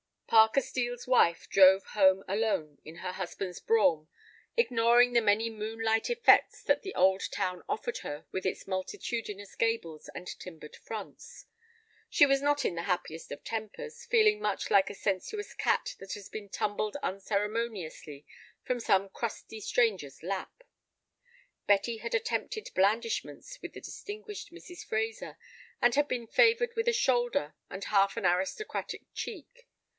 [0.25, 4.07] Parker Steel's wife drove home alone in her husband's brougham,
[4.55, 10.09] ignoring the many moonlight effects that the old town offered her with its multitudinous gables
[10.15, 11.45] and timbered fronts.
[12.09, 16.13] She was not in the happiest of tempers, feeling much like a sensuous cat that
[16.13, 18.25] has been tumbled unceremoniously
[18.63, 20.63] from some crusty stranger's lap.
[21.67, 24.83] Betty had attempted blandishments with the distinguished Mrs.
[24.83, 25.37] Fraser,
[25.81, 29.67] and had been favored with a shoulder and half an aristocratic cheek.